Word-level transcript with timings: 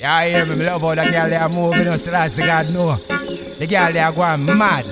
Yeah, 0.00 0.14
I 0.14 0.28
hear 0.28 0.46
me, 0.46 0.54
me 0.54 0.64
love 0.64 0.82
how 0.82 0.94
the 0.94 1.10
girl 1.10 1.28
they 1.28 1.34
are 1.34 1.48
moving, 1.48 1.96
so 1.96 2.12
that's 2.12 2.38
God 2.38 2.70
know. 2.70 2.94
The 3.58 3.66
girl 3.68 3.92
they 3.92 3.98
are 3.98 4.12
going 4.12 4.44
mad. 4.56 4.86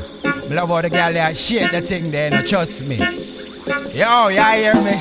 Me 0.50 0.56
love 0.56 0.68
how 0.68 0.80
the 0.80 0.90
girl 0.90 1.12
they 1.12 1.20
are 1.20 1.32
shake 1.32 1.70
the 1.70 1.80
thing 1.80 2.10
there, 2.10 2.28
no 2.28 2.42
trust 2.42 2.84
me. 2.86 2.96
Yo, 2.96 4.26
yeah, 4.26 4.56
hear 4.56 4.74
me? 4.74 5.00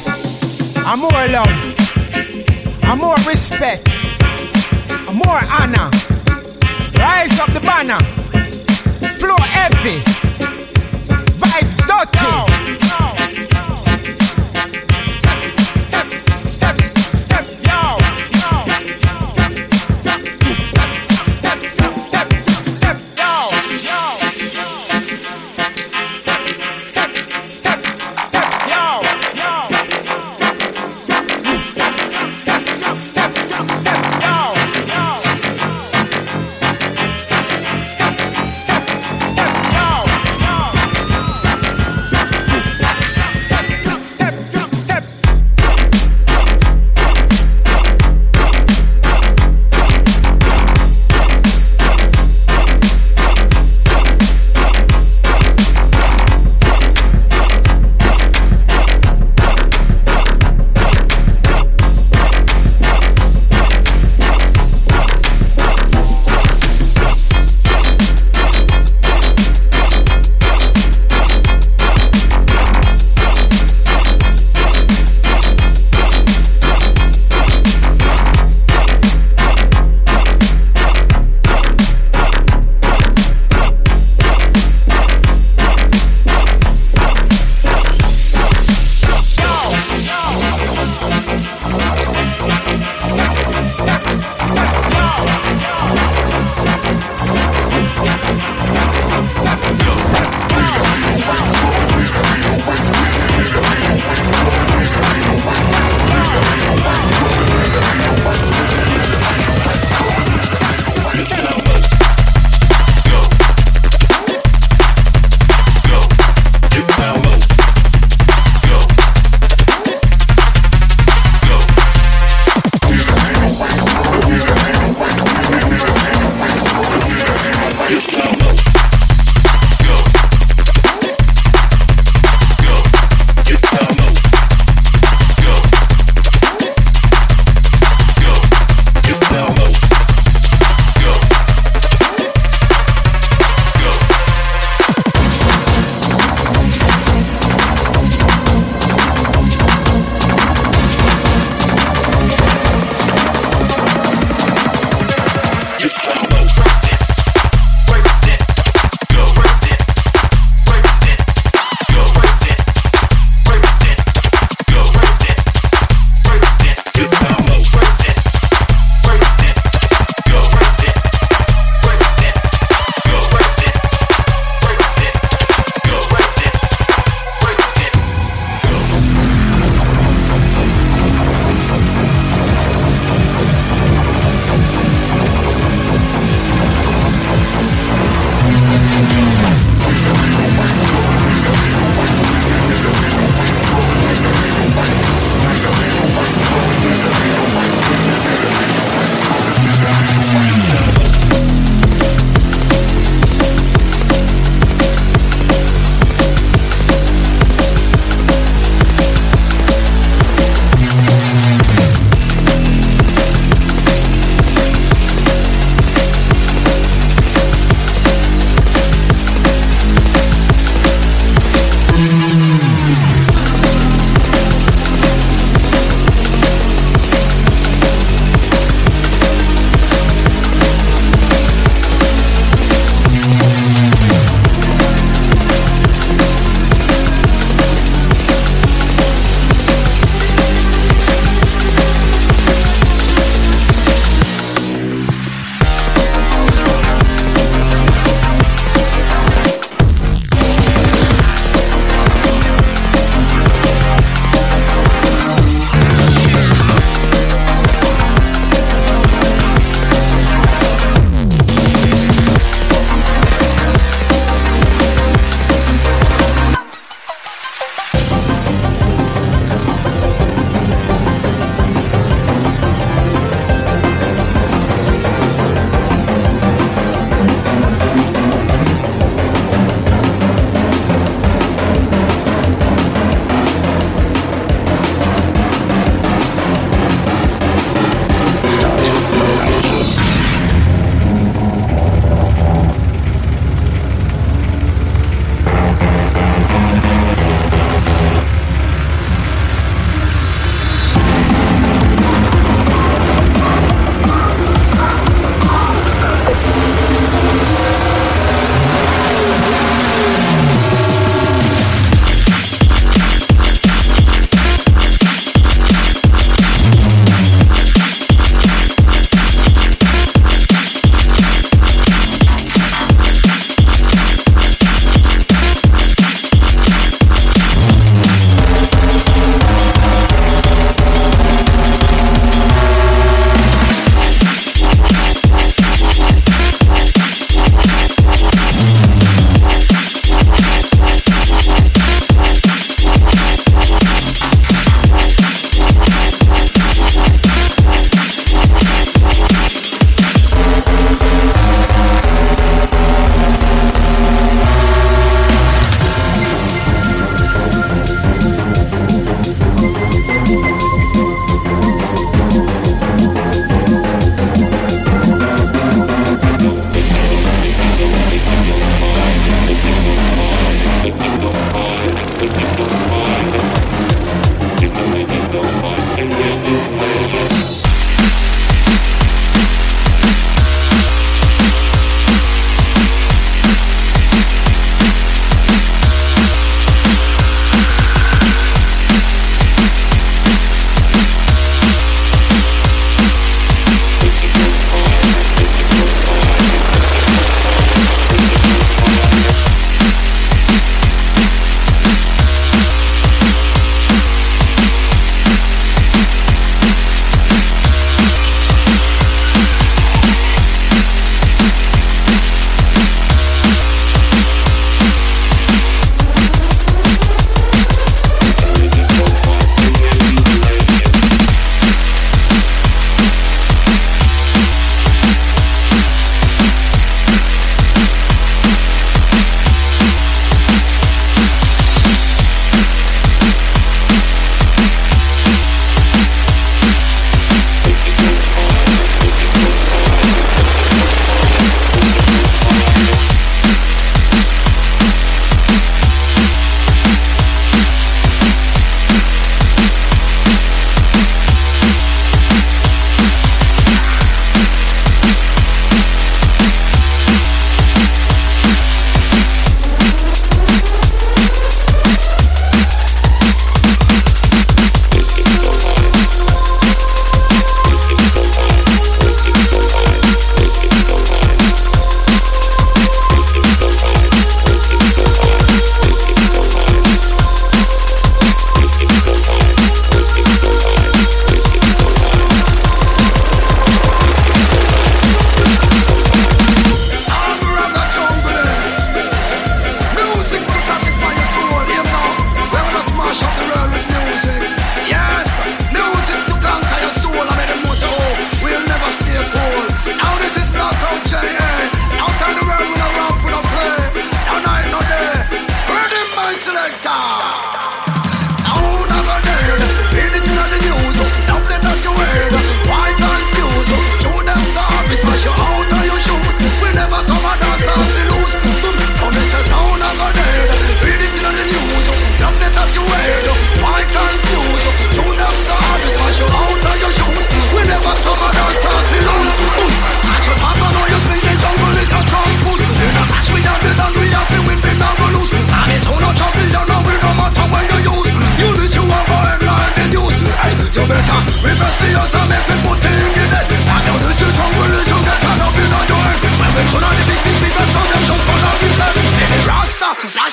I'm 0.86 1.00
more 1.00 1.10
love. 1.10 1.48
I'm 2.84 3.00
more 3.00 3.16
respect. 3.26 3.90
I'm 5.10 5.16
more 5.16 5.42
honor. 5.44 5.90
Rise 7.00 7.40
up 7.40 7.52
the 7.52 7.62
banner. 7.66 7.98
Flow 9.18 9.38
heavy. 9.40 10.04
Vibes 11.34 11.78
dirty. 11.88 12.75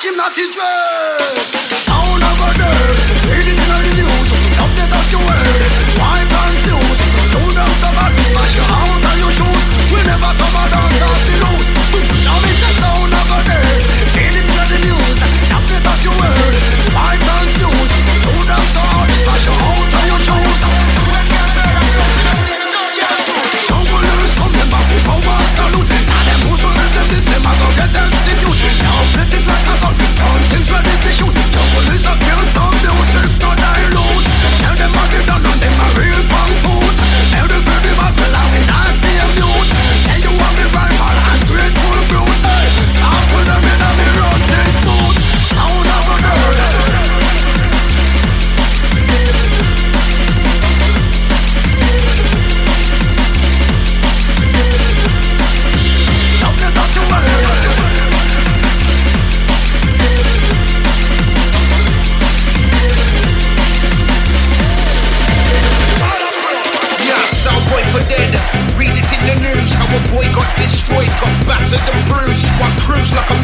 Hakim 0.03 0.19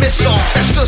piss 0.09 0.25
off. 0.25 0.41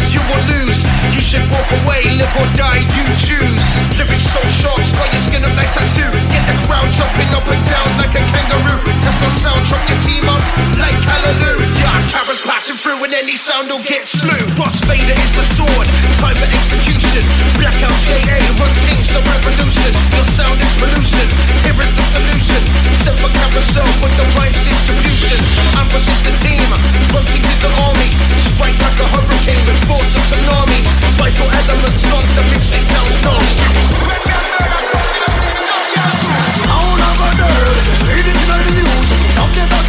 You 0.10 0.22
will 0.26 0.46
lose. 0.50 0.82
You 1.14 1.22
should 1.22 1.46
walk 1.54 1.70
away, 1.84 2.02
live 2.18 2.34
or 2.42 2.48
die, 2.58 2.82
you 2.82 3.04
choose. 3.22 3.66
Living 4.00 4.20
so 4.20 4.42
sharp, 4.50 4.82
scar 4.82 5.06
your 5.14 5.22
skin 5.22 5.46
up 5.46 5.54
like 5.56 5.70
tattoo. 5.72 6.10
Get 6.34 6.44
the 6.50 6.58
crowd 6.66 6.90
jumping 6.96 7.30
up 7.36 7.46
and 7.46 7.64
down 7.70 7.90
like 8.02 8.14
a 8.18 8.24
kangaroo. 8.34 8.82
Test 9.04 9.20
the 9.22 9.30
sound, 9.38 9.62
truck 9.68 9.84
your 9.90 10.00
team 10.02 10.26
up 10.26 10.42
like 10.80 10.98
hallelujah. 11.06 11.70
Yeah, 11.78 12.10
Karen's 12.10 12.42
passing 12.42 12.78
through 12.82 13.04
and 13.04 13.14
any 13.14 13.38
sound 13.38 13.70
will 13.70 13.84
get 13.84 14.08
slew. 14.08 14.42
Crossfader 14.58 15.16
is 15.16 15.32
the 15.38 15.46
sword, 15.54 15.88
time 16.18 16.36
to 16.36 16.48
execute 16.50 16.91
execution. 17.12 17.60
Blackout 17.60 17.98
JA, 18.08 18.40
run 18.56 18.72
kings, 18.88 19.12
the 19.12 19.20
revolution. 19.28 19.92
Your 20.16 20.28
sound 20.32 20.60
is 20.60 20.72
pollution, 20.80 21.28
here 21.64 21.76
is 21.76 21.92
the 21.96 22.06
solution. 22.08 22.62
Set 23.04 23.16
for 23.20 23.32
carousel 23.36 23.88
with 24.00 24.16
the 24.16 24.28
right 24.40 24.56
distribution. 24.64 25.40
Ambush 25.76 26.08
is 26.08 26.22
the 26.24 26.34
team, 26.40 26.64
rotate 27.12 27.44
the 27.60 27.72
army. 27.84 28.10
Strike 28.56 28.80
like 28.80 29.00
a 29.04 29.08
hurricane 29.12 29.64
with 29.68 29.80
force 29.92 30.16
of 30.16 30.24
tsunami. 30.24 30.80
Vital 31.20 31.48
elements 31.52 32.06
on 32.16 32.24
the 32.24 32.44
mix, 32.52 32.72
it 32.72 32.84
sounds 32.88 33.20
no. 33.28 33.36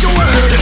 Show 0.03 0.62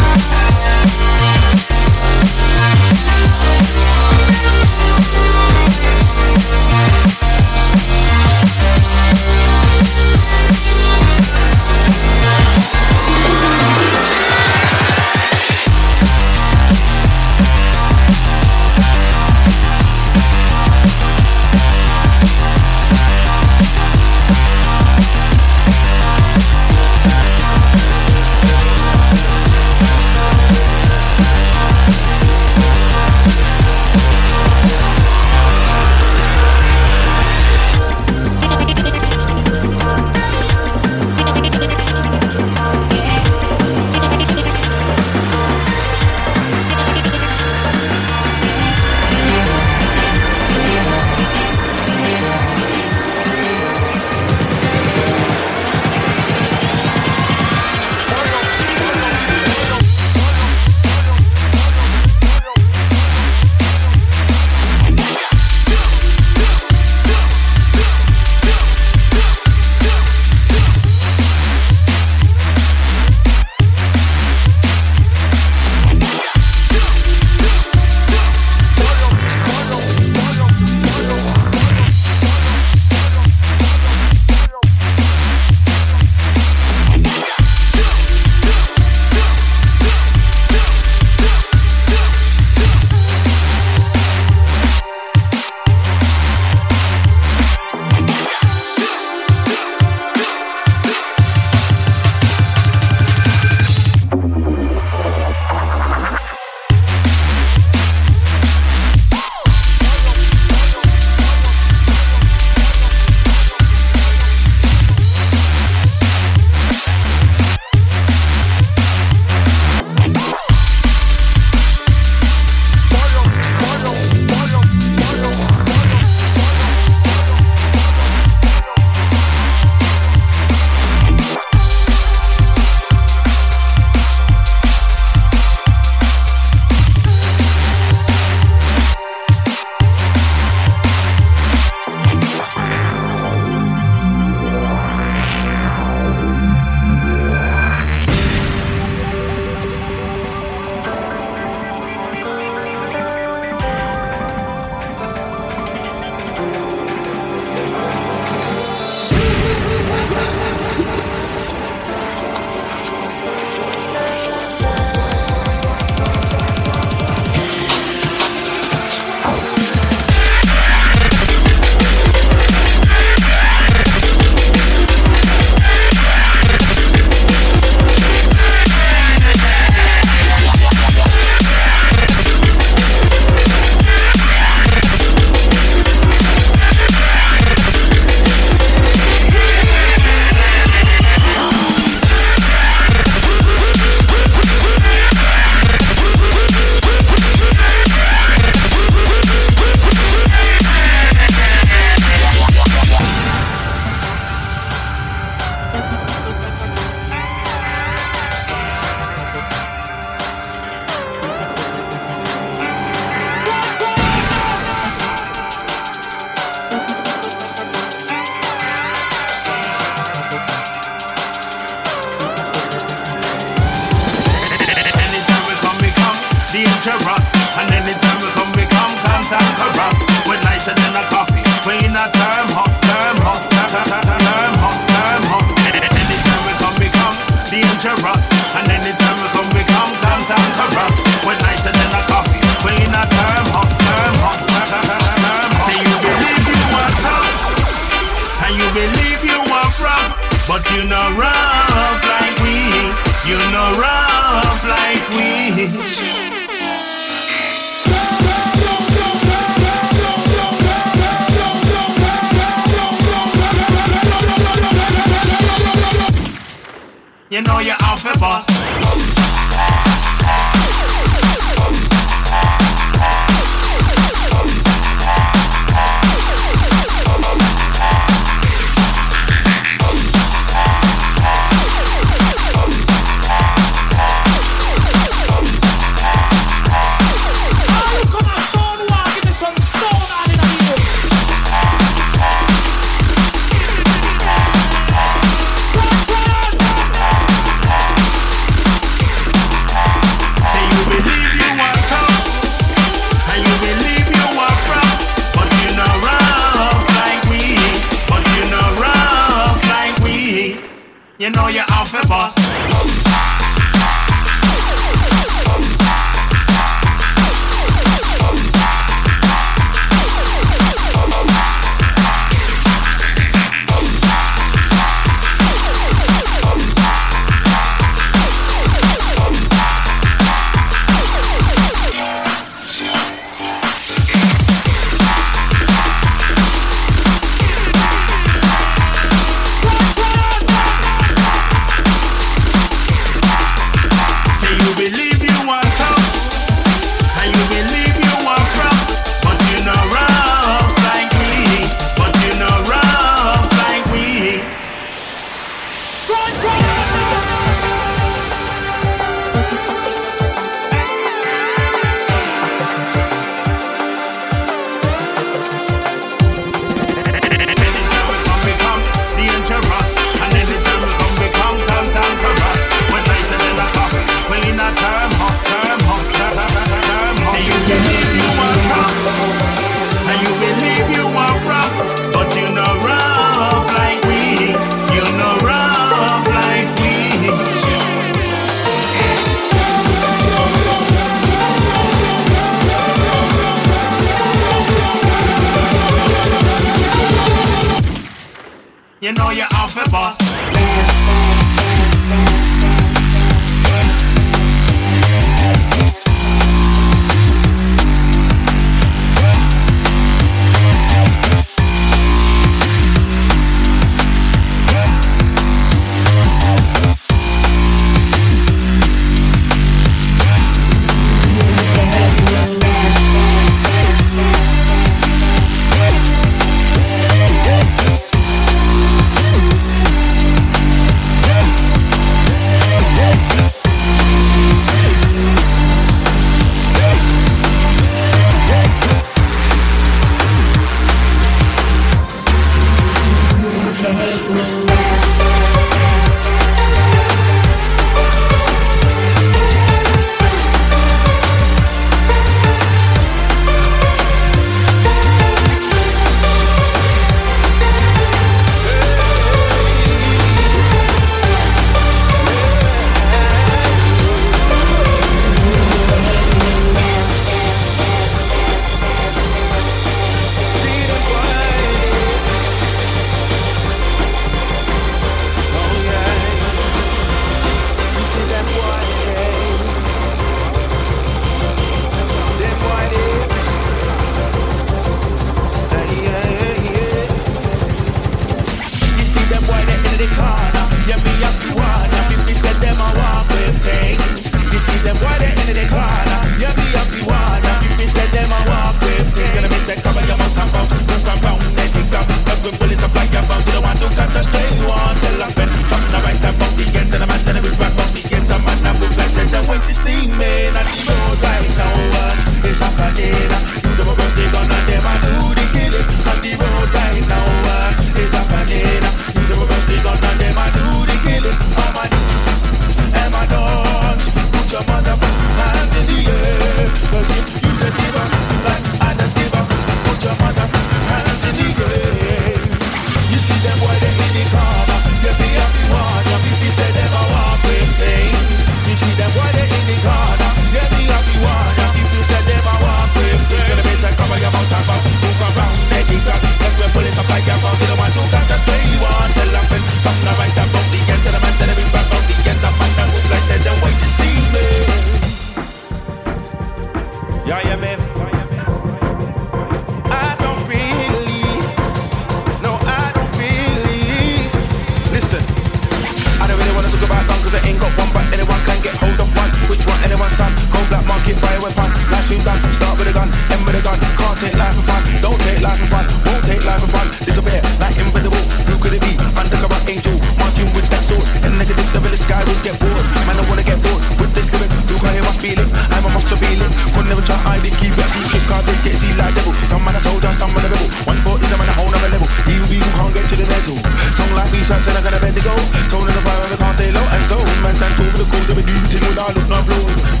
go 595.25 595.33
Tonen 595.71 595.97
og 595.99 596.03
fejrene 596.07 596.37
kom 596.41 596.53
det 596.59 596.73
low. 596.75 596.85
And 596.95 597.03
so, 597.09 597.17
Man 597.43 597.55
kan 597.61 597.71
tro 597.77 597.85
det 597.99 598.07
gode 598.11 598.35
ved 598.37 598.45
din 598.49 598.63
ting, 598.71 598.83
hun 598.87 598.95
har 599.01 599.11
lukken 599.15 599.33
og 599.37 599.43
blod 599.47 600.00